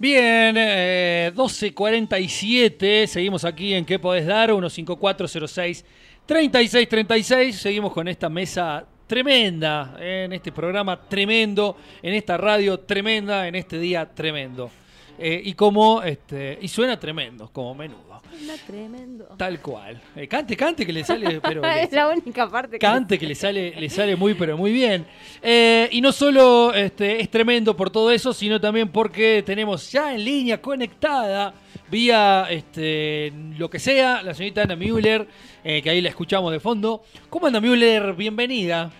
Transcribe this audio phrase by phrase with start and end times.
[0.00, 4.50] Bien, eh, 12.47, seguimos aquí en ¿Qué podés dar?
[4.50, 5.84] 15406
[6.24, 13.56] 3636, seguimos con esta mesa tremenda, en este programa tremendo, en esta radio tremenda, en
[13.56, 14.70] este día tremendo.
[15.22, 18.22] Eh, y como, este, y suena tremendo, como menudo.
[18.30, 19.24] Suena tremendo.
[19.36, 20.00] Tal cual.
[20.16, 23.26] Eh, cante, cante que le sale, pero le- es la única parte que cante que
[23.26, 25.04] le sale, le sale muy pero muy bien.
[25.42, 30.14] Eh, y no solo este, es tremendo por todo eso, sino también porque tenemos ya
[30.14, 31.52] en línea conectada
[31.90, 35.26] vía este, lo que sea la señorita Ana Müller,
[35.64, 37.02] eh, que ahí la escuchamos de fondo.
[37.28, 38.14] ¿Cómo anda Müller?
[38.14, 38.90] Bienvenida.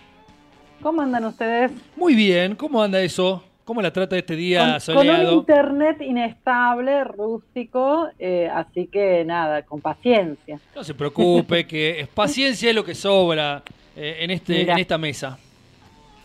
[0.83, 1.71] ¿Cómo andan ustedes?
[1.95, 3.43] Muy bien, ¿cómo anda eso?
[3.65, 5.33] ¿Cómo la trata este día Con, con un soleado?
[5.39, 10.59] internet inestable, rústico, eh, así que nada, con paciencia.
[10.75, 13.61] No se preocupe, que es paciencia es lo que sobra
[13.95, 15.37] eh, en, este, en esta mesa.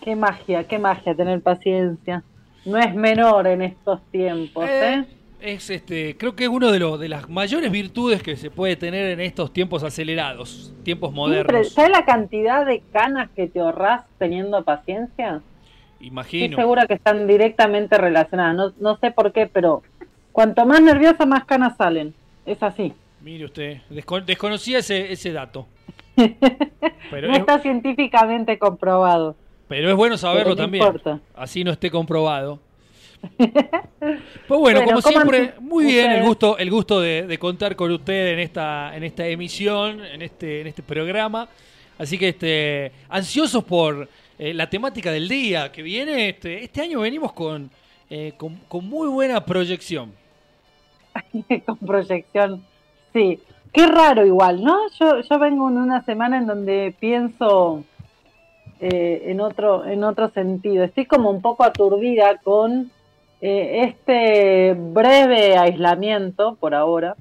[0.01, 2.23] Qué magia, qué magia tener paciencia.
[2.65, 5.05] No es menor en estos tiempos, Eh, ¿eh?
[5.39, 8.75] Es este, creo que es uno de, los de las mayores virtudes que se puede
[8.75, 11.69] tener en estos tiempos acelerados, tiempos modernos.
[11.73, 15.43] ¿Sabes la cantidad de canas que te ahorrás teniendo paciencia?
[15.97, 16.57] Estoy Imagino.
[16.57, 18.55] segura que están directamente relacionadas.
[18.55, 19.83] No, no sé por qué, pero
[20.33, 22.15] cuanto más nerviosa, más canas salen.
[22.45, 22.93] Es así.
[23.23, 25.67] Mire usted, desco- desconocía ese, ese dato.
[27.11, 29.37] Pero no es, está científicamente comprobado.
[29.69, 30.85] pero es bueno saberlo no también.
[30.85, 31.21] importa.
[31.35, 32.61] Así no esté comprobado.
[33.99, 37.75] Pues bueno, Bueno, como ¿cómo siempre, muy bien el gusto, el gusto de, de contar
[37.75, 41.49] con usted en esta, en esta emisión, en este, en este programa.
[41.99, 44.09] Así que este, ansiosos por
[44.39, 46.31] eh, la temática del día que viene.
[46.31, 47.71] Este, este año venimos con,
[48.11, 50.13] eh, con, muy buena proyección.
[51.67, 52.63] con proyección.
[53.13, 53.41] Sí,
[53.73, 54.77] qué raro igual, ¿no?
[54.99, 57.85] Yo, yo vengo en una semana en donde pienso
[58.79, 60.85] eh, en otro en otro sentido.
[60.85, 62.91] Estoy como un poco aturdida con
[63.41, 67.17] eh, este breve aislamiento por ahora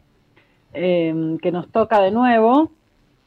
[0.73, 2.71] eh, que nos toca de nuevo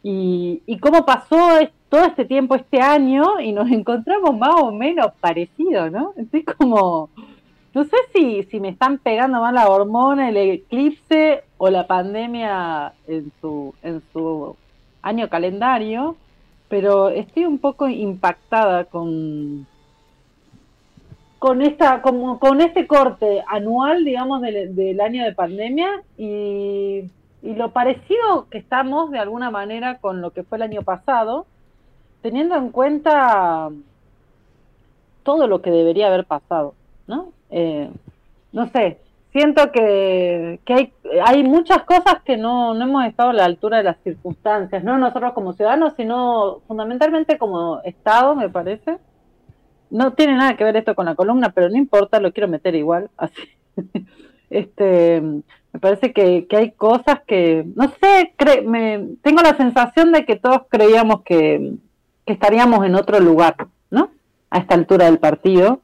[0.03, 5.13] y, y cómo pasó todo este tiempo este año y nos encontramos más o menos
[5.21, 6.13] parecidos, ¿no?
[6.17, 7.11] Estoy como
[7.75, 12.93] no sé si, si me están pegando más la hormona, el eclipse o la pandemia
[13.07, 14.57] en su, en su
[15.03, 16.17] año calendario,
[16.69, 19.67] pero estoy un poco impactada con,
[21.39, 27.05] con esta, como, con este corte anual, digamos, del, del año de pandemia y,
[27.43, 31.47] y lo parecido que estamos de alguna manera con lo que fue el año pasado,
[32.23, 33.71] teniendo en cuenta
[35.23, 36.75] todo lo que debería haber pasado,
[37.07, 37.33] ¿no?
[37.51, 37.91] Eh,
[38.53, 38.99] no sé,
[39.33, 40.93] siento que, que hay,
[41.25, 44.99] hay muchas cosas que no, no hemos estado a la altura de las circunstancias, no
[44.99, 48.99] nosotros como ciudadanos, sino fundamentalmente como Estado, me parece.
[49.91, 52.75] No tiene nada que ver esto con la columna, pero no importa, lo quiero meter
[52.75, 53.43] igual, así.
[54.51, 60.25] Este, me parece que, que hay cosas que, no sé, me, tengo la sensación de
[60.25, 61.75] que todos creíamos que,
[62.29, 63.57] que estaríamos en otro lugar,
[63.91, 64.11] ¿no?
[64.51, 65.81] A esta altura del partido.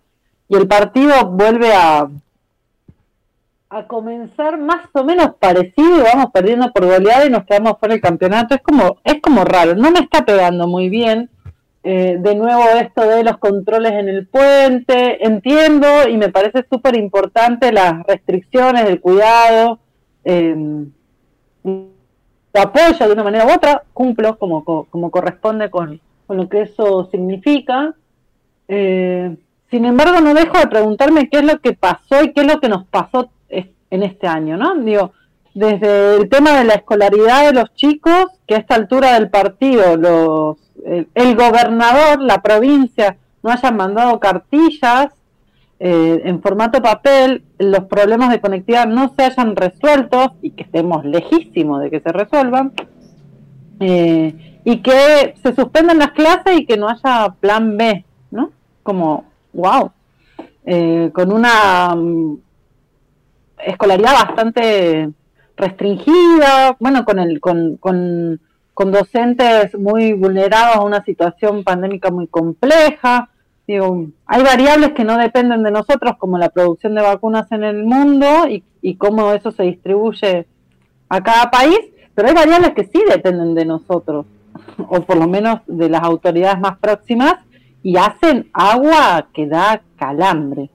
[0.46, 2.06] Y el partido vuelve a,
[3.70, 8.02] a comenzar más o menos parecido vamos perdiendo por goleada y nos quedamos fuera del
[8.02, 8.54] campeonato.
[8.54, 11.30] Es como, es como raro, no me está pegando muy bien.
[11.82, 16.94] Eh, de nuevo esto de los controles en el puente, entiendo y me parece súper
[16.96, 19.78] importante las restricciones, el cuidado,
[20.24, 20.54] eh,
[21.64, 26.48] lo apoyo de una manera u otra, cumplo como, co- como corresponde con, con lo
[26.48, 27.94] que eso significa.
[28.68, 29.36] Eh,
[29.70, 32.60] sin embargo, no dejo de preguntarme qué es lo que pasó y qué es lo
[32.60, 34.74] que nos pasó en este año, ¿no?
[34.76, 35.12] Digo,
[35.54, 39.96] desde el tema de la escolaridad de los chicos, que a esta altura del partido
[39.96, 45.12] los, el, el gobernador, la provincia, no hayan mandado cartillas
[45.80, 51.04] eh, en formato papel, los problemas de conectividad no se hayan resuelto y que estemos
[51.04, 52.72] lejísimos de que se resuelvan,
[53.80, 58.50] eh, y que se suspendan las clases y que no haya plan B, ¿no?
[58.82, 59.92] Como, wow,
[60.64, 62.38] eh, con una mm,
[63.58, 65.10] escolaridad bastante
[65.56, 68.40] restringida, bueno, con, el, con, con,
[68.72, 73.28] con docentes muy vulnerados a una situación pandémica muy compleja.
[73.66, 77.84] Digo, hay variables que no dependen de nosotros, como la producción de vacunas en el
[77.84, 80.46] mundo y, y cómo eso se distribuye
[81.08, 81.78] a cada país,
[82.14, 84.26] pero hay variables que sí dependen de nosotros,
[84.78, 87.34] o por lo menos de las autoridades más próximas,
[87.82, 90.70] y hacen agua que da calambre.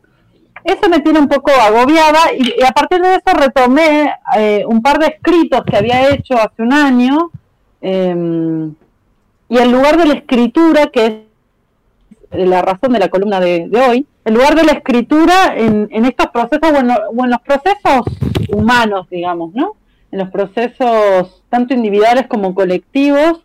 [0.63, 5.00] Eso me tiene un poco agobiada y, a partir de eso retomé eh, un par
[5.00, 7.31] de escritos que había hecho hace un año
[7.81, 8.69] eh,
[9.50, 11.13] y en lugar de la escritura, que es
[12.31, 16.72] la razón de la columna de, hoy, el lugar de la escritura en, estos procesos
[16.72, 18.06] o en, los procesos
[18.50, 19.74] humanos, digamos, ¿no?
[20.12, 23.44] En los procesos tanto individuales como colectivos,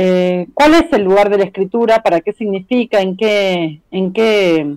[0.00, 2.00] eh, ¿cuál es el lugar de la escritura?
[2.04, 3.00] ¿Para qué significa?
[3.00, 4.76] ¿En qué, en qué,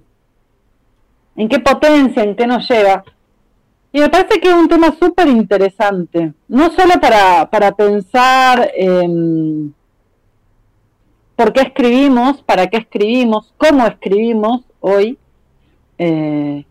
[1.35, 2.23] en qué potencia?
[2.23, 3.03] ¿En qué nos lleva?
[3.93, 9.75] Y me parece que es un tema súper interesante, no solo para, para pensar en
[11.35, 15.19] por qué escribimos, para qué escribimos, cómo escribimos hoy,
[15.99, 16.65] eh,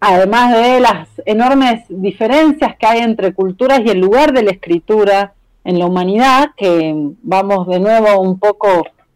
[0.00, 5.34] además de las enormes diferencias que hay entre culturas y el lugar de la escritura
[5.64, 8.68] en la humanidad, que vamos de nuevo un poco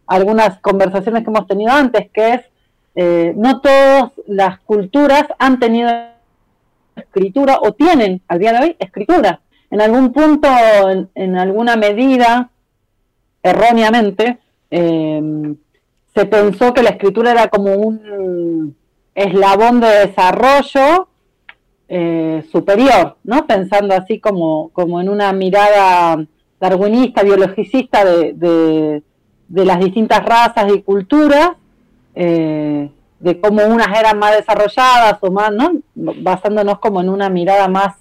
[0.07, 2.41] a algunas conversaciones que hemos tenido antes, que es,
[2.95, 5.89] eh, no todas las culturas han tenido
[6.95, 9.41] escritura o tienen al día de hoy escritura.
[9.69, 10.47] En algún punto,
[11.15, 12.49] en, alguna medida,
[13.43, 14.37] erróneamente,
[14.69, 15.57] em,
[16.13, 18.75] se pensó que la escritura era como un
[19.13, 21.09] eslabón de desarrollo
[21.87, 23.45] eh, superior, ¿no?
[23.45, 26.25] Pensando así como, como en una mirada
[26.59, 29.01] darwinista, biologicista de,
[29.47, 31.51] de, las distintas razas y culturas,
[32.15, 35.71] eh, de cómo unas eran más desarrolladas o más, ¿no?
[35.95, 37.95] Basándonos como en una mirada más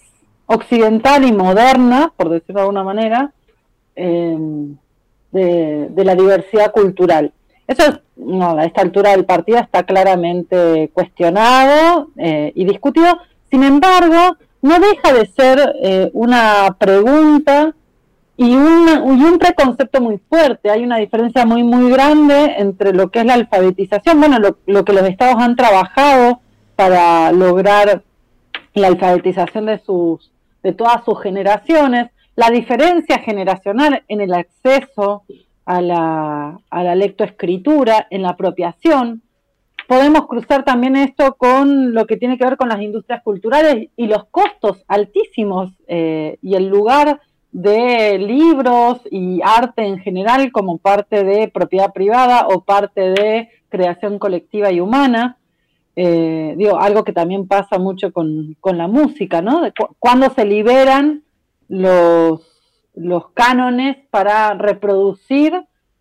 [0.47, 3.33] occidental y moderna, por decirlo de alguna manera,
[3.97, 4.37] eh,
[5.33, 7.33] de, la diversidad cultural.
[7.67, 13.19] Eso, no, a esta altura del partido está claramente cuestionado eh, y discutido.
[13.51, 17.75] Sin embargo, no deja de ser eh, una pregunta
[18.37, 20.71] y un, y un preconcepto muy fuerte.
[20.71, 24.85] Hay una diferencia muy, muy grande entre lo que es la alfabetización, bueno, lo, lo
[24.85, 26.41] que los estados han trabajado
[26.77, 28.03] para lograr
[28.75, 30.33] la alfabetización de, sus,
[30.63, 35.23] de todas sus generaciones, la diferencia generacional en el acceso
[35.65, 39.23] a la, a la lectoescritura, en la apropiación.
[39.87, 44.07] Podemos cruzar también esto con lo que tiene que ver con las industrias culturales y
[44.07, 47.21] los costos altísimos eh, y el lugar
[47.55, 54.19] de libros y arte en general como parte de propiedad privada o parte de creación
[54.19, 55.39] colectiva y humana.
[55.95, 59.63] Eh, digo, algo que también pasa mucho con, la música, ¿no?
[60.01, 61.23] cuando se liberan
[61.69, 62.43] los,
[62.97, 65.55] los cánones para reproducir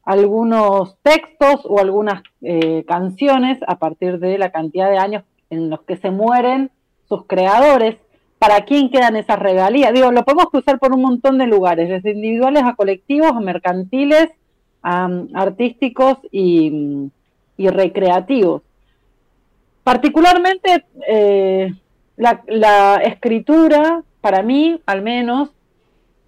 [0.04, 5.84] algunos textos o algunas eh, canciones a partir de la cantidad de años en los
[5.84, 6.72] que se mueren
[7.08, 7.98] sus creadores
[8.44, 9.94] para quién quedan esas regalías.
[9.94, 14.31] Digo, lo podemos cruzar por un montón de lugares, desde individuales a colectivos, a mercantiles,
[14.81, 17.10] a, mm, artísticos y,
[17.57, 18.62] recreativos.
[19.86, 21.72] Particularmente, eh,
[22.18, 25.51] la, escritura, para mí al menos,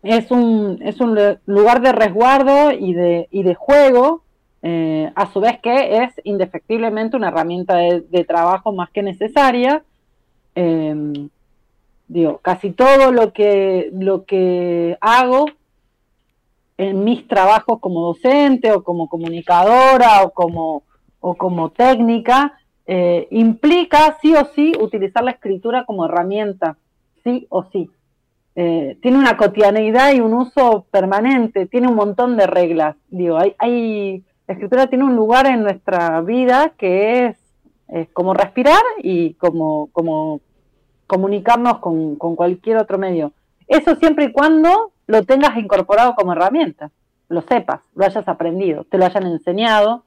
[0.02, 4.22] es un, es un lugar de resguardo y de, y de juego,
[4.62, 9.84] eh, a su vez que es indefectiblemente una herramienta de, trabajo más que necesaria.
[10.56, 11.28] Eh,
[12.08, 15.46] Digo, casi todo lo que, lo que hago
[16.78, 20.84] en mis trabajos como docente o como comunicadora o como,
[21.20, 26.78] o como técnica eh, implica sí o sí utilizar la escritura como herramienta,
[27.24, 27.90] sí o sí.
[28.56, 32.96] Eh, tiene una cotidianeidad y un uso permanente, tiene un montón de reglas.
[33.10, 37.38] Digo, hay, la escritura tiene un lugar en nuestra vida que es,
[37.88, 40.40] es como respirar y como, como
[41.08, 43.32] comunicarnos con, cualquier otro medio.
[43.68, 46.92] Eso siempre y cuando lo tengas incorporado como herramienta,
[47.30, 50.04] lo sepas, lo hayas aprendido, te lo hayan enseñado,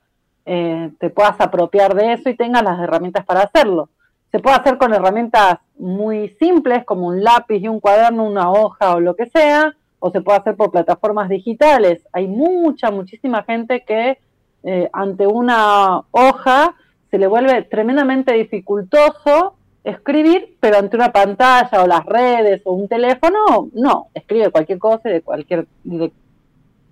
[0.46, 3.88] eh, te puedas apropiar de eso y tengas las herramientas para hacerlo.
[4.30, 8.94] Se puede hacer con herramientas muy simples como un lápiz y un cuaderno, una hoja
[8.94, 12.06] o lo que sea, o se puede hacer por plataformas digitales.
[12.12, 14.18] Hay mucha, muchísima gente que
[14.64, 16.74] eh, ante una hoja
[17.10, 19.57] se le vuelve tremendamente dificultoso
[19.90, 25.08] escribir, pero ante una pantalla o las redes o un teléfono, no, escribe cualquier cosa
[25.08, 26.12] de cualquier, de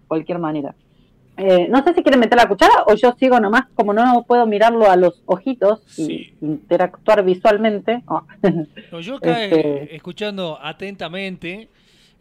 [0.09, 0.75] cualquier manera.
[1.39, 4.47] Eh, no sé si quieren meter la cuchara o yo sigo nomás, como no puedo
[4.47, 8.03] mirarlo a los ojitos y interactuar visualmente.
[8.93, 9.01] Ah.
[9.01, 11.69] yo acá este eh, escuchando atentamente,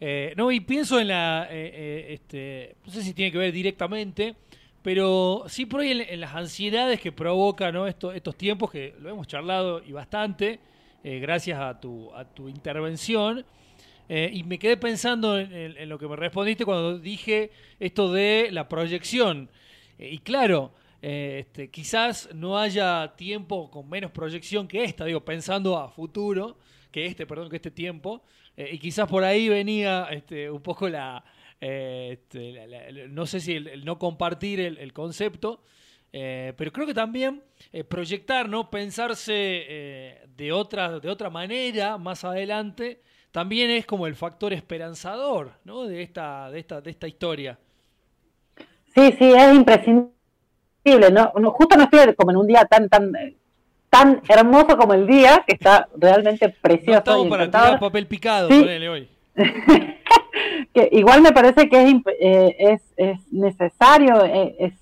[0.00, 4.34] eh, no, y pienso en la, este, no sé si tiene que ver directamente,
[4.86, 9.82] pero sí por ahí en, las ansiedades que provoca estos tiempos, que lo hemos charlado
[9.84, 10.60] y bastante,
[11.02, 13.44] eh, gracias a tu, a tu intervención.
[14.08, 17.50] Eh, y me quedé pensando en, lo que me respondiste cuando dije
[17.80, 19.50] esto de la proyección.
[19.98, 20.70] Eh, y claro,
[21.02, 26.58] este, quizás no haya tiempo con menos proyección que esta, digo, pensando a futuro,
[26.92, 28.22] que este, perdón, que este tiempo.
[28.56, 31.24] y quizás por ahí venía este, un poco la,
[31.60, 35.62] este, no sé si el, no compartir el, concepto,
[36.12, 38.70] Eh, pero creo que también eh, proyectar, ¿no?
[38.70, 45.52] Pensarse eh, de, otra, de otra manera más adelante, también es como el factor esperanzador,
[45.64, 45.84] ¿no?
[45.84, 47.58] De esta, de esta, de esta historia.
[48.94, 51.32] Sí, sí, es imprescindible, ¿no?
[51.50, 53.12] Justo no estoy como en un día tan, tan,
[53.90, 56.92] tan hermoso como el día, que está realmente precioso.
[56.92, 59.08] No estamos para tirar papel picado, ponele hoy.
[60.74, 64.74] que igual me parece que es, es, es necesario, es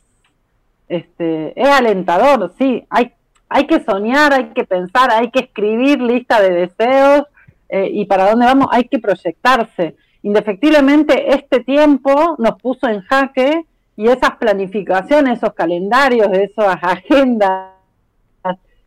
[0.88, 3.12] este, es alentador, sí, hay,
[3.49, 7.25] hay que soñar, hay que pensar, hay que escribir lista de deseos
[7.68, 9.96] eh, y para dónde vamos hay que proyectarse.
[10.23, 13.64] Indefectiblemente este tiempo nos puso en jaque
[13.96, 17.73] y esas planificaciones, esos calendarios, esas agendas,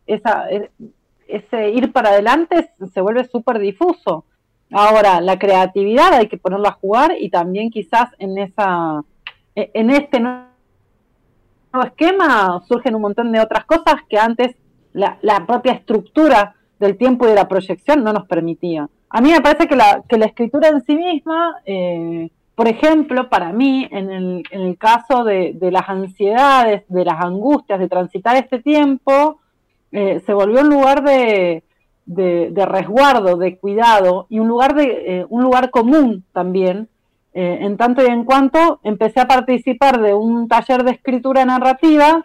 [0.06, 0.70] esa, e,
[1.26, 4.24] ese ir para adelante se vuelve súper difuso.
[4.70, 9.02] Ahora, la creatividad hay que ponerla a jugar y también quizás en esa
[9.54, 10.22] e, en este
[11.84, 14.56] esquema surgen un montón de otras cosas que antes
[14.92, 18.88] la, propia estructura del tiempo y de la proyección no nos permitía.
[19.10, 23.28] A mí me parece que la, que la escritura en sí misma, eh, por ejemplo,
[23.28, 28.36] para mí, en el, en el caso de, las ansiedades, de las angustias de transitar
[28.36, 29.40] este tiempo,
[29.92, 31.62] eh, se volvió un lugar de,
[32.08, 36.88] de, resguardo, de cuidado y un lugar, de, eh, un lugar común también.
[37.34, 42.24] Eh, en tanto y en cuanto empecé a participar de un taller de escritura narrativa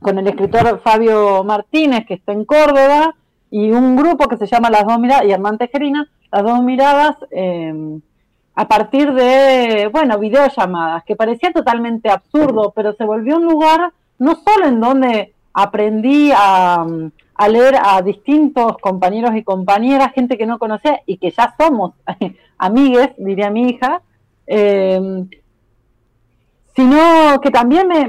[0.00, 3.14] con el escritor Fabio Martínez, que está en Córdoba,
[3.50, 7.16] y un grupo que se llama Las Dos Miradas, y Hernán Tejerina, Las Dos Miradas,
[7.30, 8.00] em,
[8.54, 14.34] a partir de, bueno, videollamadas, que parecía totalmente absurdo, pero se volvió un lugar no
[14.34, 16.84] solo en donde aprendí a,
[17.42, 21.94] a leer a distintos compañeros y compañeras, gente que no conocía y que ya somos
[22.58, 24.00] amigues, diría mi hija,
[24.46, 25.24] eh,
[26.76, 28.08] sino que también me,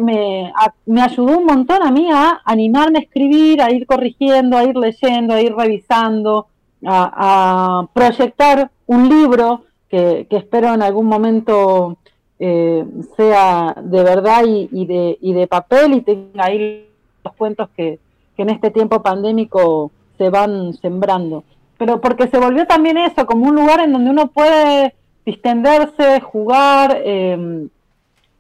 [0.86, 4.76] me, ayudó un montón a mí a animarme a escribir, a ir corrigiendo, a ir
[4.76, 6.46] leyendo, a ir revisando,
[6.86, 11.98] a, proyectar un libro que, espero en algún momento
[12.38, 12.86] eh,
[13.18, 16.88] sea de verdad y, de, y de papel y tenga ahí
[17.24, 18.00] los cuentos que,
[18.36, 21.44] que en este tiempo pandémico se van sembrando.
[21.78, 27.02] Pero porque se volvió también eso, como un lugar en donde uno puede distenderse, jugar,
[27.04, 27.70] em,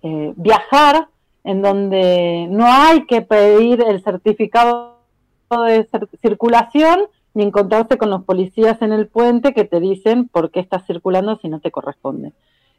[0.01, 1.07] eh, viajar,
[1.43, 4.97] en donde no hay que pedir el certificado
[5.67, 5.87] de
[6.21, 7.01] circulación
[7.33, 11.37] ni encontrarse con los policías en el puente que te dicen por qué estás circulando
[11.37, 12.31] si no te corresponde.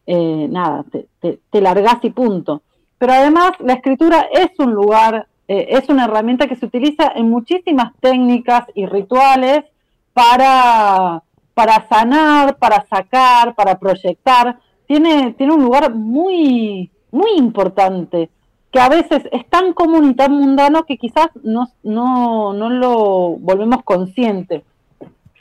[0.06, 2.62] Eh, nada, te, te, largás y punto.
[2.98, 7.30] Pero además la escritura es un lugar, eh, es una herramienta que se utiliza en
[7.30, 9.64] muchísimas técnicas y rituales
[10.12, 11.22] para
[11.54, 18.28] para sanar, para sacar, para proyectar, tiene, tiene un lugar muy, muy importante,
[18.72, 23.36] que a veces es tan común y tan mundano que quizás no, no, no lo
[23.38, 24.64] volvemos consciente.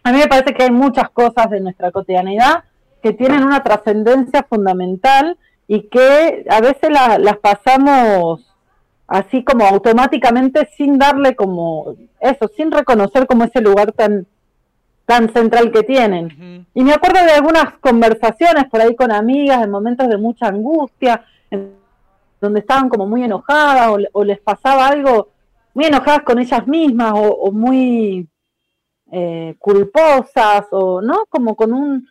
[0.03, 2.63] A mí me parece que hay muchas cosas de nuestra cotidianidad
[3.01, 8.52] que tienen una trascendencia fundamental y que a veces las pasamos
[9.13, 14.25] así como automáticamente sin darle como eso, sin reconocer como ese lugar tan
[15.05, 16.65] tan central que tienen.
[16.74, 21.24] Y me acuerdo de algunas conversaciones por ahí con amigas en momentos de mucha angustia,
[22.41, 25.29] donde estaban como muy enojadas o, les pasaba algo,
[25.75, 28.27] muy enojadas con ellas mismas o, muy
[29.12, 32.08] eh, culposas o no, como con un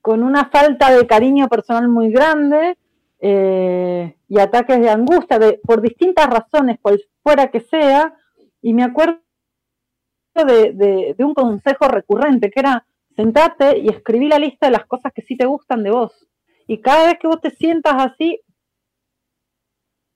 [0.00, 2.76] con una falta de cariño personal muy grande
[3.24, 8.16] eh, y ataques de angustia de, por distintas razones, cual fuera que sea,
[8.60, 9.20] y me acuerdo
[10.34, 15.22] de, un consejo recurrente, que era sentate y escribí la lista de las cosas que
[15.22, 16.26] sí te gustan de vos.
[16.66, 18.40] Y cada vez que vos te sientas así,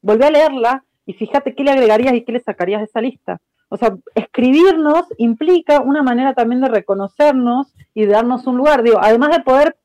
[0.02, 3.40] volví a leerla y fíjate qué le agregarías y qué le sacarías de esa lista.
[3.68, 8.82] O sea, escribirnos implica una manera también de reconocernos y de darnos un lugar.
[8.82, 9.76] Digo, además de poder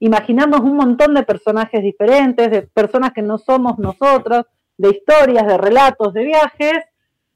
[0.00, 5.58] imaginarnos un montón de personajes diferentes, de personas que no somos nosotros, de historias, de
[5.58, 6.78] relatos, de viajes,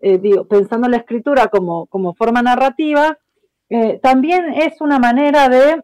[0.01, 3.17] eh, pensando en la escritura como, forma narrativa,
[3.69, 5.83] eh, también es una manera de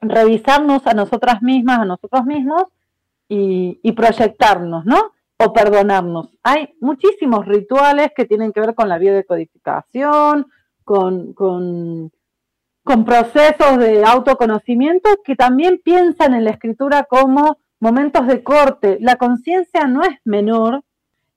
[0.00, 2.64] revisarnos a nosotras mismas, a nosotros mismos
[3.28, 5.12] y, proyectarnos, ¿no?
[5.38, 6.28] O perdonarnos.
[6.42, 10.46] Hay muchísimos rituales que tienen que ver con la biodecodificación,
[10.84, 12.12] con, con,
[12.84, 18.98] con procesos de autoconocimiento que también piensan en la escritura como momentos de corte.
[19.00, 20.82] La conciencia no es menor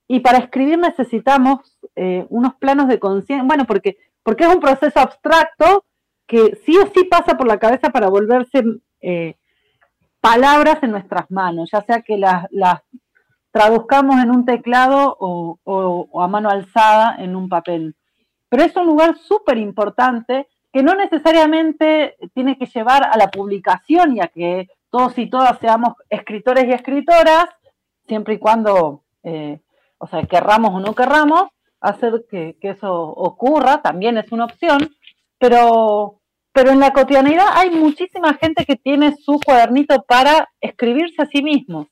[0.08, 5.00] y para escribir necesitamos eh, unos planos de conciencia, bueno, porque, porque es un proceso
[5.00, 5.84] abstracto
[6.26, 8.62] que sí o sí pasa por la cabeza para volverse
[9.00, 9.36] eh,
[10.20, 12.80] palabras en nuestras manos, ya sea que las, las
[13.56, 17.96] traduzcamos en un teclado o, a mano alzada en un papel.
[18.48, 20.46] Pero es un lugar súper importante
[20.76, 25.58] que no necesariamente tiene que llevar a la publicación y a que todos y todas
[25.58, 27.46] seamos escritores y escritoras,
[28.06, 29.58] siempre y cuando, eh,
[29.96, 31.44] o sea, querramos o no querramos,
[31.80, 34.94] hacer que, que, eso ocurra, también es una opción,
[35.38, 36.20] pero,
[36.52, 41.42] pero en la cotidianidad hay muchísima gente que tiene su cuadernito para escribirse a sí
[41.42, 41.88] mismo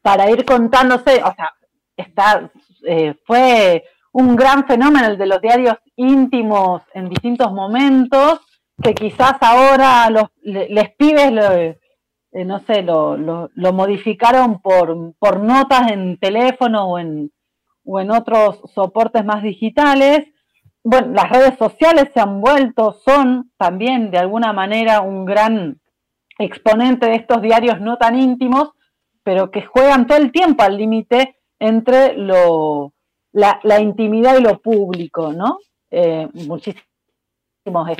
[0.00, 1.52] para ir contándose, o sea,
[1.98, 2.50] está,
[2.86, 8.40] eh, fue un gran fenómeno el de los diarios íntimos en distintos momentos,
[8.82, 11.78] que quizás ahora los les pibes, lo, eh,
[12.46, 17.30] no sé, lo, lo, modificaron por, por, notas en teléfono o en,
[17.84, 20.26] o en otros soportes más digitales.
[20.84, 25.80] Bueno, las redes sociales se han vuelto, son también de alguna manera un gran
[26.38, 28.70] exponente de estos diarios no tan íntimos,
[29.24, 32.94] pero que juegan todo el tiempo al límite entre lo,
[33.32, 35.58] la, intimidad y lo público, ¿no?
[35.90, 36.82] Eh, muchísimos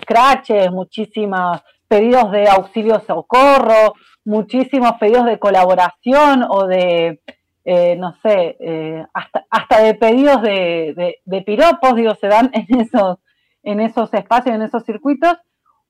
[0.00, 7.20] scratches, muchísimos pedidos de auxilio socorro, muchísimos pedidos de colaboración o de,
[7.64, 12.80] eh, no sé, eh, hasta, hasta de pedidos de, de, piropos, digo, se dan en
[12.80, 13.18] esos,
[13.62, 15.36] en esos espacios, en esos circuitos,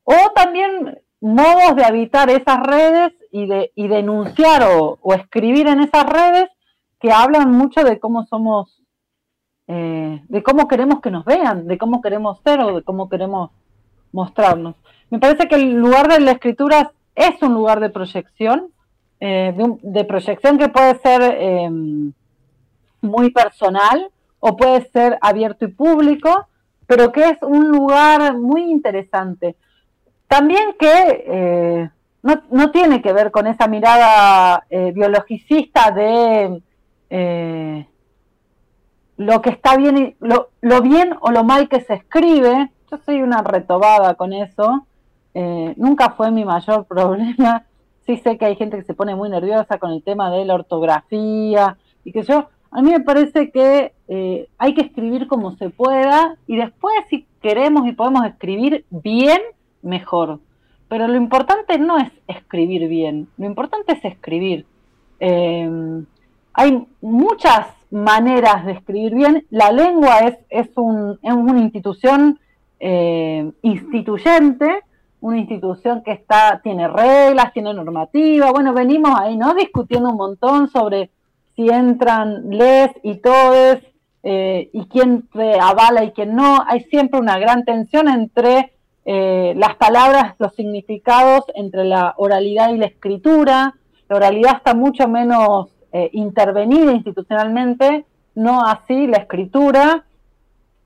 [0.05, 6.05] o también modos de habitar esas redes y, de, y denunciar o, escribir en esas
[6.05, 6.49] redes
[7.01, 8.83] que hablan mucho de cómo somos,
[9.69, 13.51] eh, de cómo queremos que nos vean, de cómo queremos ser o de cómo queremos
[14.13, 14.75] mostrarnos.
[15.11, 18.73] Me parece que el lugar de la escritura es un lugar de proyección,
[19.21, 22.13] eh, de, proyección que puede ser em,
[23.01, 24.11] muy personal
[24.41, 26.49] o puede ser abierto y público,
[26.87, 29.57] pero que es un lugar muy interesante
[30.29, 31.91] también que eh,
[32.23, 36.63] no, tiene que ver con esa mirada eh, biologicista de
[37.09, 37.87] eh,
[39.19, 42.71] lo que está bien, lo, lo, bien o lo mal que se escribe.
[42.91, 44.87] Yo soy una retobada con eso.
[45.35, 47.65] nunca fue mi mayor problema.
[48.07, 50.55] Sí sé que hay gente que se pone muy nerviosa con el tema de la
[50.55, 53.93] ortografía y que yo, a mí me parece que
[54.57, 59.41] hay que escribir como se pueda y después si queremos y podemos escribir bien,
[59.83, 60.41] mejor.
[60.89, 64.65] Pero lo importante no es escribir bien, lo importante es escribir.
[65.21, 66.03] Eh,
[66.55, 69.47] hay muchas maneras de escribir bien.
[69.51, 72.39] La lengua es, es, un, es una institución
[72.81, 74.83] eh, instituyente,
[75.21, 78.51] una institución que está, tiene reglas, tiene normativa.
[78.53, 79.55] Bueno, venimos ahí, ¿no?
[79.55, 81.11] Discutiendo un montón sobre
[81.57, 83.83] si entran les y todes,
[84.23, 85.29] eh, y quién
[85.61, 86.63] avala y quién no.
[86.67, 88.73] Hay siempre una gran tensión entre
[89.05, 93.75] eh, las palabras, los significados entre la oralidad y la escritura.
[94.09, 100.05] La oralidad está mucho menos eh, intervenida institucionalmente, no así la escritura,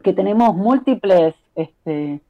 [0.02, 2.20] que tenemos múltiples este,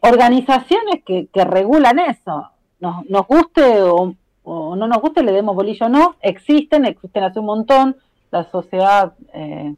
[0.00, 2.50] organizaciones que, regulan eso.
[2.80, 7.46] Nos, guste o, no nos guste, le demos bolillo o no, existen, existen hace un
[7.46, 7.96] montón.
[8.30, 9.74] La sociedad eh,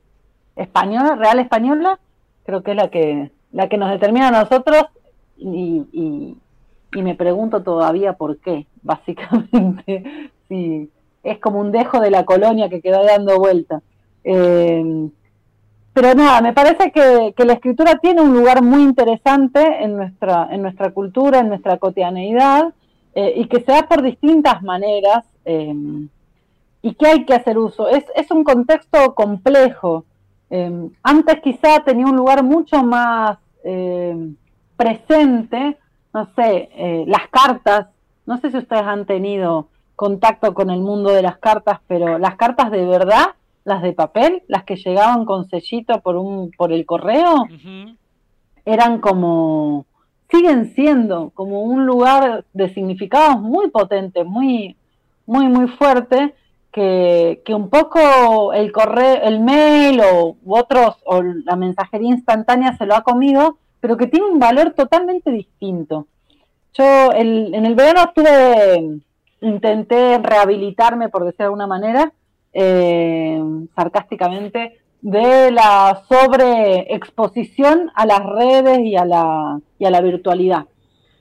[0.57, 1.99] española, real española,
[2.45, 4.87] creo que es la que la que nos determina a nosotros
[5.39, 6.37] y,
[6.93, 10.31] me pregunto todavía por qué, básicamente.
[10.49, 10.91] sí,
[11.25, 13.81] es como un dejo de la colonia que queda dando vuelta.
[14.23, 15.09] Eh,
[15.93, 20.63] pero nada, me parece que, la escritura tiene un lugar muy interesante en nuestra, en
[20.63, 22.75] nuestra cultura, en nuestra cotidianeidad,
[23.15, 25.75] eh, y que se da por distintas maneras, eh,
[26.83, 27.89] y que hay que hacer uso.
[27.89, 30.05] Es, es un contexto complejo.
[31.03, 33.39] antes quizá tenía un lugar mucho más
[34.77, 35.79] presente,
[36.13, 37.87] no sé, las cartas,
[38.27, 42.37] no sé si ustedes han tenido contacto con el mundo de las cartas, pero las
[42.37, 43.27] cartas de verdad,
[43.65, 47.47] las de papel, las que llegaban con sellito por un por el correo,
[48.65, 49.87] eran como
[50.31, 54.77] siguen siendo como un lugar de significados muy potente, muy
[55.27, 56.35] muy muy fuerte
[56.73, 62.85] que, que, un poco el correo, el mail o otros, o la mensajería instantánea se
[62.85, 66.09] lo ha comido, pero que tiene un valor totalmente distinto.
[66.77, 69.01] Yo en el verano estuve,
[69.45, 72.13] intenté rehabilitarme, por decir de alguna manera,
[72.53, 73.43] eh,
[73.75, 80.65] sarcásticamente, de la sobreexposición a las redes y a la, y a la virtualidad.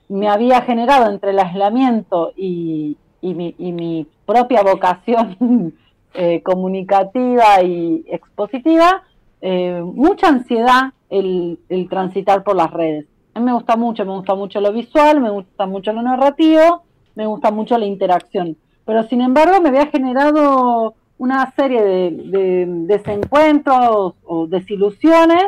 [0.08, 5.74] Me había generado entre el aislamiento y, y mi, y mi propia vocación
[6.14, 9.02] eh, comunicativa y expositiva,
[9.42, 13.06] eh, mucha ansiedad el, el, transitar por las redes.
[13.34, 16.83] A mí me gusta mucho, me gusta mucho lo visual, me gusta mucho lo narrativo,
[17.14, 18.56] me gusta mucho la interacción.
[18.84, 25.44] Pero sin embargo me había generado una serie de, de desencuentros o desilusiones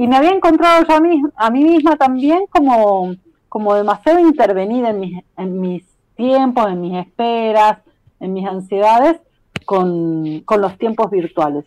[0.00, 0.94] y me había encontrado yo
[1.36, 3.14] a mí, misma también como,
[3.50, 5.84] como demasiado intervenida en mis,
[6.16, 7.80] tiempos, en mis esperas,
[8.18, 9.20] en mis ansiedades
[9.66, 11.66] con, los tiempos virtuales.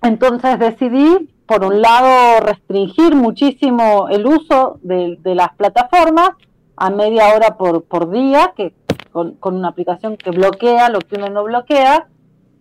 [0.00, 6.30] Entonces decidí, por un lado, restringir muchísimo el uso de las plataformas
[6.76, 8.74] a media hora por, por día, que
[9.12, 12.08] con, una aplicación que bloquea lo que uno no bloquea,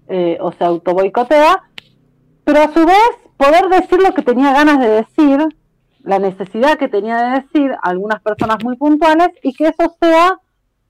[0.07, 1.63] eh, o se auto boicotea,
[2.43, 5.39] pero a su vez poder decir lo que tenía ganas de decir,
[6.03, 10.39] la necesidad que tenía de decir a algunas personas muy puntuales y que eso sea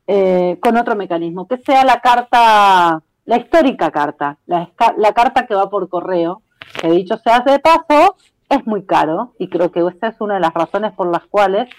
[0.08, 5.56] eh, con otro mecanismo, que sea la carta, la histórica carta, la, la carta que
[5.56, 6.42] va por correo,
[6.82, 8.18] que dicho sea de paso,
[8.50, 11.70] es muy caro y creo que esa es una de las razones por las cuales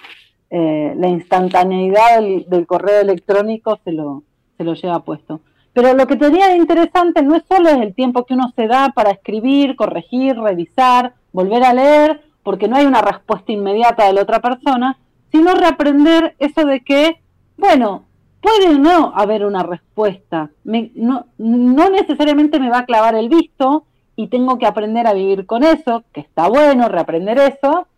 [0.50, 4.22] eh, la instantaneidad del, correo electrónico se lo,
[4.57, 5.40] se lo lleva puesto.
[5.72, 8.90] Pero lo que tenía de interesante no es solo el tiempo que uno se da
[8.94, 14.22] para escribir, corregir, revisar, volver a leer, porque no hay una respuesta inmediata de la
[14.22, 14.98] otra persona,
[15.33, 17.20] sino reaprender eso de que,
[17.57, 18.04] bueno,
[18.40, 20.50] puede no haber una respuesta.
[20.62, 25.46] No, no necesariamente me va a clavar el visto y tengo que aprender a vivir
[25.46, 27.88] con eso, que está bueno reaprender eso,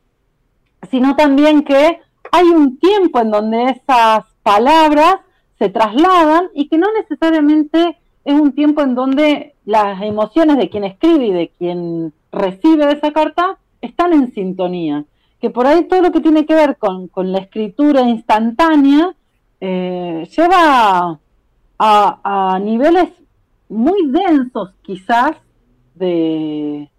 [0.90, 2.00] sino también que
[2.32, 5.16] hay un tiempo en donde esas palabras
[5.58, 10.84] se trasladan y que no necesariamente es un tiempo en donde las emociones de quien
[10.84, 15.04] escribe y de quien recibe esa carta están en sintonía.
[15.40, 19.14] Que por ahí todo lo que tiene que ver con, con la escritura instantánea
[19.60, 21.18] eh, lleva
[21.78, 23.10] a, niveles
[23.68, 25.32] muy densos quizás
[25.94, 26.90] de,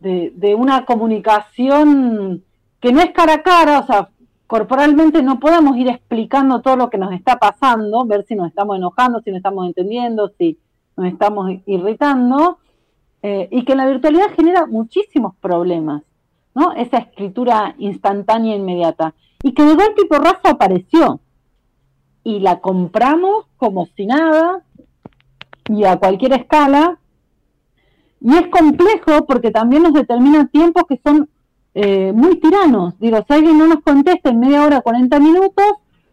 [0.00, 2.42] de, de una comunicación
[2.80, 4.08] que no es cara a cara, o sea,
[4.46, 8.76] corporalmente no podemos ir explicando todo lo que nos está pasando, ver si nos estamos
[8.76, 10.58] enojando, si nos estamos entendiendo, si
[10.96, 12.58] nos estamos irritando,
[13.22, 16.02] eh, y que la virtualidad genera muchísimos problemas,
[16.54, 16.72] ¿no?
[16.72, 19.14] Esa escritura instantánea e inmediata.
[19.42, 21.20] Y que de golpe y porrazo apareció.
[22.22, 24.62] Y la compramos como si nada,
[25.68, 26.98] y a cualquier escala.
[28.20, 31.28] Y es complejo porque también nos determina tiempos que son
[31.74, 32.98] eh, muy tiranos.
[33.00, 35.64] Digo, si alguien no nos contesta en media hora, 40 minutos,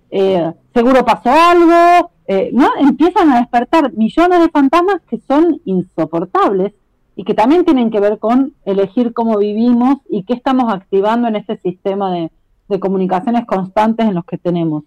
[0.09, 2.69] eh, seguro pasó algo, eh, ¿no?
[2.79, 6.73] Empiezan a despertar millones de fantasmas que son insoportables
[7.15, 11.35] y que también tienen que ver con elegir cómo vivimos y qué estamos activando en
[11.35, 12.31] este sistema de,
[12.67, 14.83] de comunicaciones constantes en los que tenemos.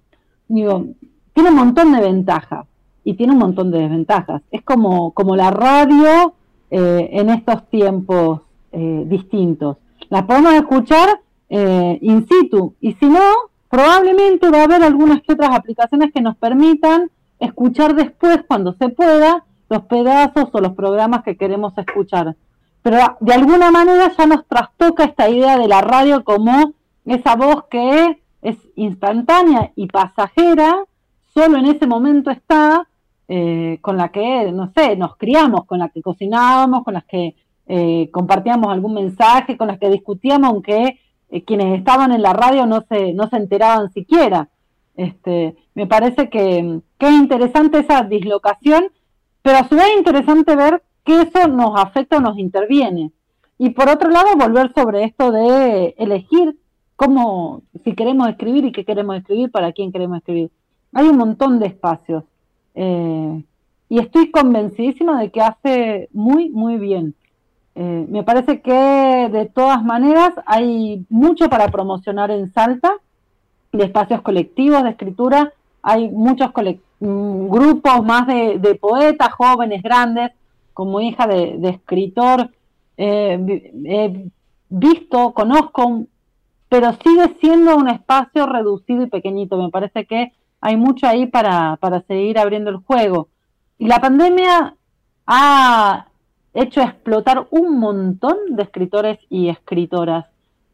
[0.49, 0.87] Digo,
[1.35, 2.67] tiene un montón de ventajas
[3.05, 4.43] y tiene un montón de desventajas.
[4.51, 6.35] Es como, como la radio
[6.71, 8.41] en estos tiempos
[8.73, 9.77] distintos
[10.11, 12.75] las podemos escuchar eh, in situ.
[12.81, 13.21] Y si no,
[13.69, 18.89] probablemente va a haber algunas que otras aplicaciones que nos permitan escuchar después, cuando se
[18.89, 22.37] pueda, los pedazos o los programas que queremos escuchar.
[22.83, 27.65] Pero de alguna manera ya nos trastoca esta idea de la radio como esa voz
[27.71, 30.85] que es instantánea y pasajera,
[31.33, 32.87] solo en ese momento está,
[33.27, 37.35] eh, con la que, no sé, nos criamos, con la que cocinábamos, con las que
[37.67, 41.01] eh, compartíamos algún mensaje, con las que discutíamos, aunque
[41.31, 44.49] eh, quienes estaban en la radio no se, no se enteraban siquiera.
[44.97, 48.89] Este, me parece que, que, es interesante esa dislocación,
[49.43, 53.13] pero a su vez es interesante ver que eso nos afecta o nos interviene.
[53.59, 56.59] Y por otro lado, volver sobre esto de elegir
[56.97, 60.51] cómo, si queremos escribir y qué queremos escribir, para quién queremos escribir.
[60.93, 62.25] Hay un montón de espacios.
[62.75, 63.43] Eh,
[63.89, 67.15] y estoy convencidísima de que hace muy, muy bien.
[67.77, 72.93] Eh, me parece que de todas maneras hay mucho para promocionar en Salta,
[73.73, 76.51] de espacios colectivos de escritura, hay muchos
[77.01, 80.31] mm, grupos más de, poetas jóvenes, grandes,
[80.73, 82.51] como hija de, escritor,
[82.97, 84.31] eh,
[84.69, 86.05] visto, conozco,
[86.69, 89.57] pero sigue siendo un espacio reducido y pequeñito.
[89.57, 93.29] Me parece que hay mucho ahí para, para seguir abriendo el juego.
[93.79, 94.75] Y la pandemia
[95.27, 96.07] ha
[96.55, 100.27] hecho explotar un montón de escritores y escritoras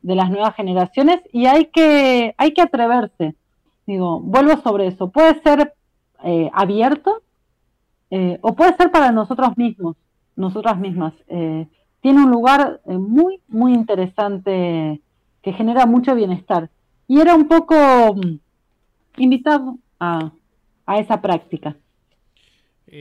[0.02, 3.34] de las nuevas generaciones y hay que, hay que atreverse.
[3.86, 5.10] Digo, vuelvo sobre eso.
[5.10, 5.74] Puede ser
[6.22, 7.22] eh, abierto
[8.10, 9.96] eh, o puede ser para nosotros mismos,
[10.36, 11.14] nosotras mismas.
[11.28, 11.66] Eh,
[12.00, 15.00] tiene un lugar muy, muy interesante
[15.42, 16.70] que genera mucho bienestar.
[17.08, 17.74] Y era un poco
[18.14, 18.38] mm,
[19.16, 20.30] invitado a,
[20.86, 21.76] a esa práctica.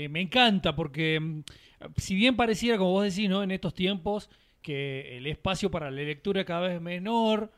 [0.10, 1.42] Me encanta porque mm,
[1.98, 3.44] si bien pareciera, como vos decís, ¿no?
[3.44, 4.30] en estos tiempos,
[4.62, 7.52] que el espacio para la lectura cada vez es menor,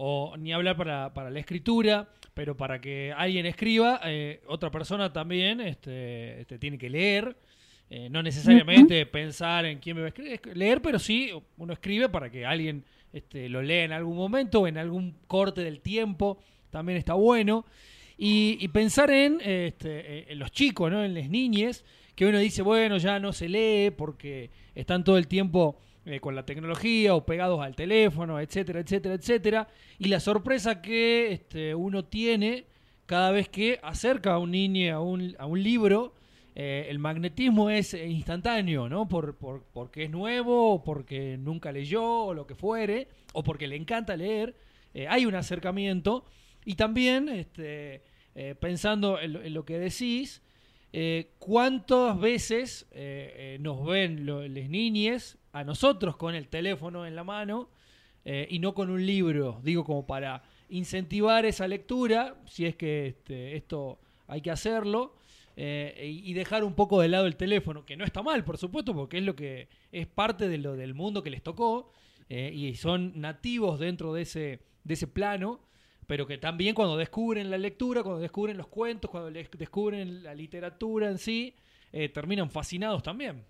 [0.00, 5.12] o ni hablar para, para la escritura, pero para que alguien escriba, eh, otra persona
[5.12, 7.36] también este, este, tiene que leer.
[7.90, 12.08] Eh, no necesariamente pensar en quién me va a escribir, leer, pero sí uno escribe
[12.08, 16.38] para que alguien este, lo lea en algún momento o en algún corte del tiempo,
[16.70, 17.64] también está bueno.
[18.20, 21.04] Y, pensar en, este, en los chicos, ¿no?
[21.04, 21.84] en las niñas,
[22.16, 26.34] que uno dice, bueno, ya no se lee porque están todo el tiempo eh, con
[26.34, 29.68] la tecnología o pegados al teléfono, etcétera, etcétera, etcétera.
[29.98, 32.66] Y la sorpresa que este, uno tiene
[33.06, 36.14] cada vez que acerca a un niño a un, a un libro,
[36.56, 39.08] eh, el magnetismo es instantáneo, ¿no?
[39.08, 43.68] Por, por, porque es nuevo, o porque nunca leyó, o lo que fuere, o porque
[43.68, 44.56] le encanta leer.
[44.92, 46.24] Eh, hay un acercamiento.
[46.64, 48.02] Y también, este,
[48.60, 50.42] pensando en lo que decís,
[50.92, 57.14] eh, ¿Cuántas veces eh, eh, nos ven las niñas a nosotros con el teléfono en
[57.14, 57.70] la mano
[58.24, 59.58] y no con un libro?
[59.62, 65.14] Digo, como para incentivar esa lectura, si es que este, esto hay que hacerlo,
[65.56, 69.16] y dejar un poco de lado el teléfono, que no está mal, por supuesto, porque
[69.16, 71.90] es lo que es parte de lo del mundo que les tocó
[72.28, 75.60] y son nativos dentro de ese, de ese plano
[76.08, 81.10] pero que también cuando descubren la lectura, cuando descubren los cuentos, cuando descubren la literatura
[81.10, 81.54] en sí,
[81.92, 83.44] eh, terminan fascinados también.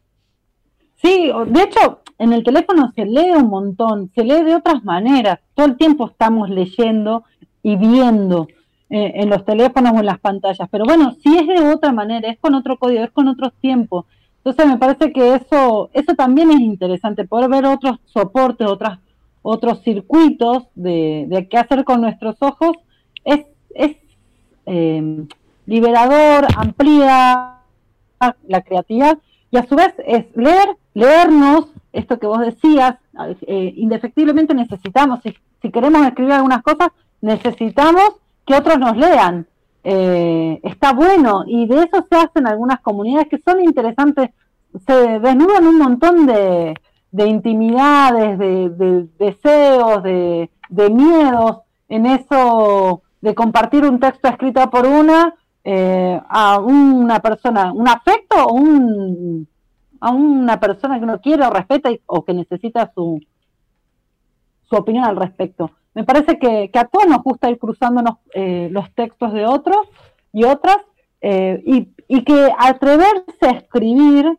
[0.96, 5.38] Sí, de hecho, en el teléfono se lee un montón, se lee de otras maneras.
[5.54, 7.22] Todo el tiempo estamos leyendo
[7.62, 8.48] y viendo
[8.90, 10.68] eh, en los teléfonos o en las pantallas.
[10.68, 14.06] Pero bueno, si es de otra manera, es con otro código, es con otros tiempos.
[14.38, 18.98] Entonces me parece que eso, eso también es interesante, poder ver otros soportes, otras
[19.50, 22.76] otros circuitos de, qué hacer con nuestros ojos,
[23.24, 23.46] es,
[24.66, 25.26] eh,
[25.64, 27.54] liberador, amplía
[28.46, 29.16] la creatividad
[29.50, 32.96] y a su vez es leer, leernos, esto que vos decías,
[33.46, 36.88] eh, indefectiblemente necesitamos, si, si, queremos escribir algunas cosas,
[37.22, 39.46] necesitamos que otros nos lean.
[39.82, 44.28] Eh, está bueno y de eso se hacen algunas comunidades que son interesantes,
[44.86, 46.74] se desnudan un montón de,
[47.10, 50.50] de intimidades, de, deseos, de,
[50.90, 57.88] miedos, en eso de compartir un texto escrito por una eh, a una persona, un
[57.88, 58.58] afecto o
[60.00, 63.20] a una persona que uno quiere o respeta o que necesita su,
[64.62, 65.70] su opinión al respecto.
[65.94, 69.88] Me parece que, a todos nos gusta ir cruzándonos eh, los textos de otros
[70.32, 70.78] y otras
[71.20, 74.38] eh, y, que atreverse a escribir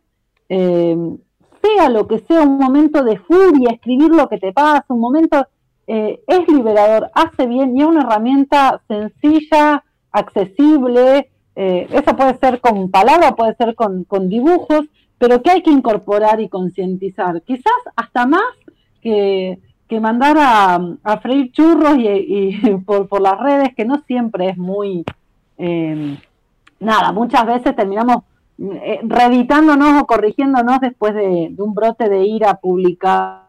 [1.62, 5.46] sea lo que sea, un momento de furia, escribir lo que te pasa, un momento
[5.86, 12.60] eh, es liberador, hace bien y es una herramienta sencilla, accesible, eh, eso puede ser
[12.60, 14.86] con palabras, puede ser con, dibujos,
[15.18, 18.42] pero que hay que incorporar y concientizar, quizás hasta más
[19.02, 19.58] que,
[20.00, 22.52] mandar a, freír churros y,
[22.86, 25.04] por, por, las redes, que no siempre es muy...
[25.58, 26.16] Eh,
[26.78, 28.24] nada, muchas veces terminamos
[28.60, 33.42] eh, reeditándonos o corrigiéndonos después de, un brote de ira publicado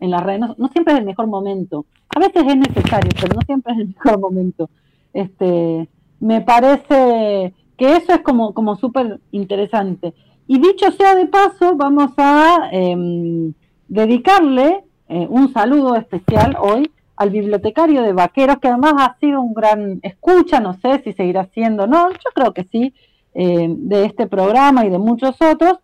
[0.00, 0.40] en las redes.
[0.58, 1.86] No, siempre es el mejor momento.
[2.08, 4.68] A veces es necesario, pero no siempre es el mejor momento.
[5.12, 10.12] Este, me parece que eso es como, como súper interesante.
[10.48, 13.52] Y dicho sea de paso, vamos a em,
[13.86, 19.54] dedicarle eh, un saludo especial hoy al bibliotecario de Vaqueros, que además ha sido un
[19.54, 22.94] gran escucha, no sé si seguirá siendo, no, yo creo que sí,
[23.34, 25.78] eh, de este programa y de muchos otros,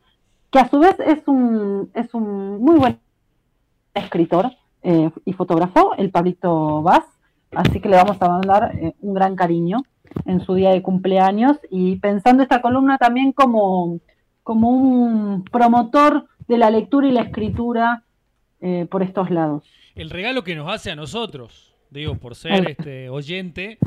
[0.51, 2.99] que a su vez es un, es un muy buen
[3.95, 4.51] escritor
[4.83, 7.05] eh, y fotógrafo, el Pablito Vaz,
[7.53, 9.79] así que le vamos a mandar eh, un gran cariño
[10.25, 14.01] en su día de cumpleaños y pensando esta columna también como,
[14.43, 18.03] como un promotor de la lectura y la escritura
[18.91, 19.63] por estos lados.
[19.95, 23.79] El regalo que nos hace a nosotros, digo, por ser este oyente,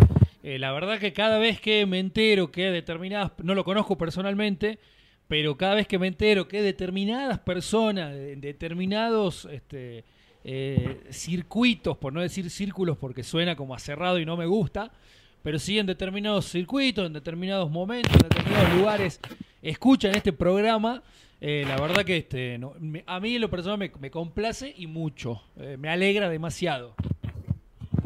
[0.42, 4.80] eh, la verdad que cada vez que me entero que determinadas, no lo conozco personalmente,
[5.28, 10.06] pero cada vez que me entero que determinadas personas, determinados este,
[10.44, 14.92] eh, circuitos, por no decir círculos porque suena como a cerrado y no me gusta,
[15.44, 19.20] pero sí en determinados circuitos, en determinados momentos, en determinados lugares,
[19.62, 21.04] escuchan este programa,
[21.42, 22.60] eh, la verdad que este,
[23.06, 25.44] a mí lo personal me complace y mucho,
[25.78, 26.96] me alegra demasiado.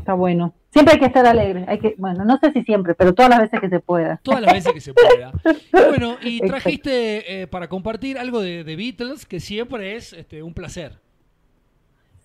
[0.04, 0.54] Está bueno.
[0.74, 1.64] Siempre hay que estar alegre.
[1.66, 4.20] Hay que, bueno, no sé si siempre, pero todas las veces que se pueda.
[4.22, 5.32] Todas las veces que se pueda.
[5.72, 11.00] bueno, y trajiste eh, para compartir algo de, Beatles, que siempre es este, un placer.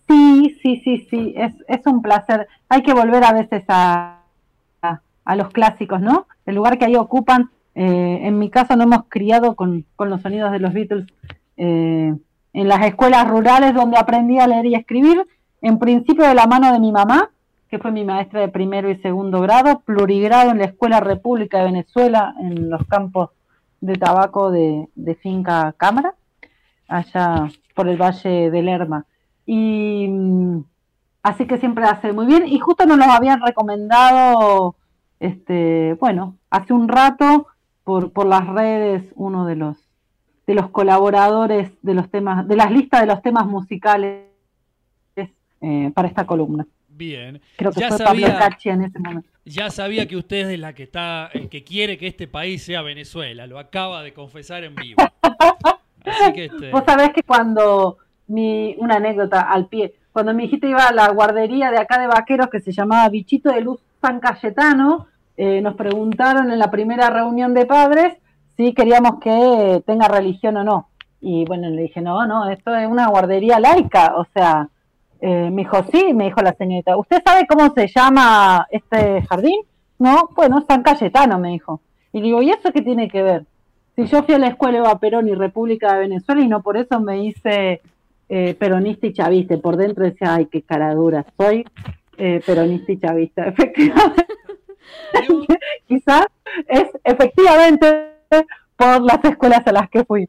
[0.09, 2.49] Sí, sí, sí, sí, es, es un placer.
[2.69, 4.25] Hay que volver a veces a,
[4.83, 6.27] a, los clásicos, ¿no?
[6.45, 7.51] El lugar que ahí ocupan.
[7.77, 11.07] Eh, en mi caso no hemos criado con, con los sonidos de los Beatles
[11.57, 12.12] eh,
[12.53, 15.25] en las escuelas rurales donde aprendí a leer y escribir,
[15.62, 17.31] en principio de la mano de mi mamá,
[17.68, 21.64] que fue mi maestra de primero y segundo grado, plurigrado en la Escuela República de
[21.64, 23.31] Venezuela, en los campos
[23.81, 24.88] de tabaco de,
[25.22, 26.14] finca Cámara,
[26.88, 29.04] allá por el Valle del Lerma.
[29.46, 30.61] Y mm,
[31.22, 32.46] así que siempre hace muy bien.
[32.46, 34.76] Y justo nos lo habían recomendado,
[35.20, 37.48] este, bueno, hace un rato
[37.85, 39.76] por, por las redes uno de los
[40.48, 44.28] de los colaboradores de los temas, de las listas de los temas musicales
[45.61, 46.66] eh, para esta columna.
[46.99, 47.41] Bien.
[47.57, 49.29] Creo que Ya fue sabía- Pablo Cacci en ese momento.
[49.45, 52.83] Ya sabía que usted es la que está, el que quiere que este país sea
[52.83, 53.47] Venezuela.
[53.47, 55.01] Lo acaba de confesar en vivo.
[56.05, 60.67] Así que este, Vos sabés que cuando mi, una anécdota al pie, cuando mi hijita
[60.67, 64.19] iba a la guardería de acá de vaqueros que se llamaba Bichito de Luz San
[64.21, 65.07] Cayetano,
[65.37, 68.15] eh, nos preguntaron en la primera reunión de padres
[68.57, 70.89] si queríamos que tenga religión o no.
[71.21, 74.69] Y bueno, le dije, no, no, esto es una guardería laica, o sea,
[75.20, 79.61] eh, me dijo, sí, me dijo la señorita, ¿usted sabe cómo se llama este jardín?
[79.98, 81.81] No, bueno, San Cayetano, me dijo.
[82.12, 83.44] Y digo, ¿y eso qué tiene que ver?
[83.96, 86.76] Si yo fui a la escuela Eva Perón y República de Venezuela y no por
[86.76, 87.81] eso me hice
[88.28, 91.64] eh, peronista y chavista, por dentro decía, ay, qué cara dura, soy
[92.16, 93.44] eh, peronista y chavista.
[93.48, 94.26] Efectivamente,
[95.88, 96.26] quizás
[96.68, 98.12] es efectivamente
[98.76, 100.28] por las escuelas a las que fui.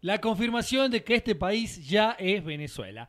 [0.00, 3.08] la confirmación de que este país ya es Venezuela.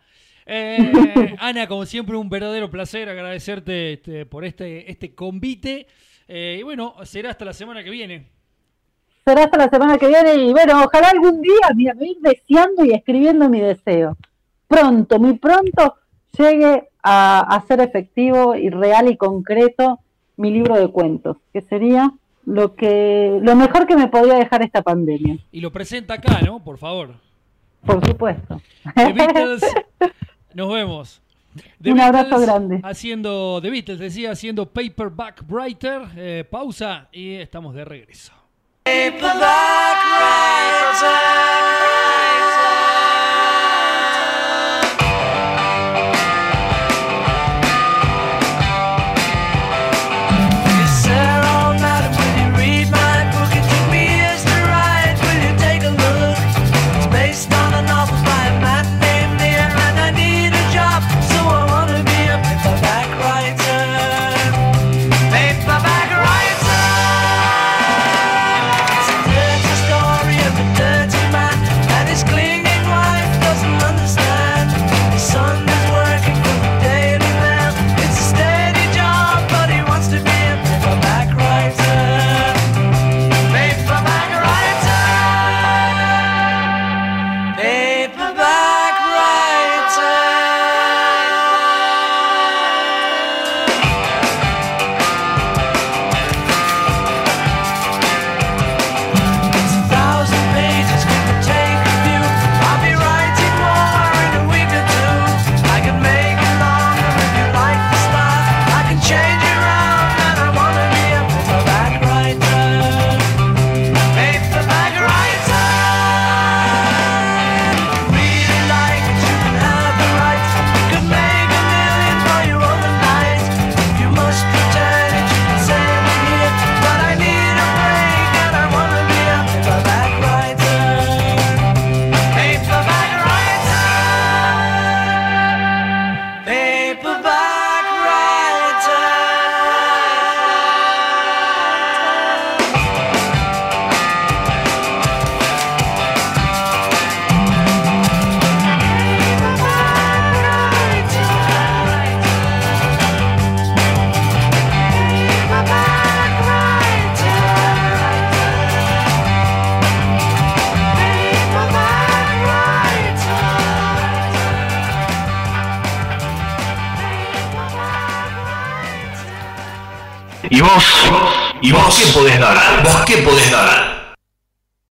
[0.52, 5.86] Eh, Ana, como siempre, un verdadero placer agradecerte este, por este, este convite.
[6.28, 8.28] Eh, y bueno, será hasta la semana que viene.
[9.24, 12.84] Será hasta la semana que viene y bueno, ojalá algún día, mira, me ir deseando
[12.84, 14.18] y escribiendo mi deseo.
[14.68, 15.96] Pronto, muy pronto,
[16.36, 20.00] llegue a, a ser efectivo y real y concreto
[20.36, 22.12] mi libro de cuentos, que sería
[22.46, 26.64] lo que lo mejor que me podría dejar esta pandemia, Y lo presenta acá, ¿no?
[26.64, 27.16] Por favor.
[27.86, 28.60] por supuesto.
[28.96, 29.62] The Beatles.
[30.54, 31.22] Nos vemos.
[31.82, 32.80] The Un abrazo Beatles grande.
[32.84, 36.02] Haciendo The Beatles, decía, haciendo Paperback Writer.
[36.16, 38.34] Eh, pausa y estamos de regreso.
[38.86, 39.10] Yes,